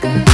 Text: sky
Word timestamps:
sky 0.00 0.29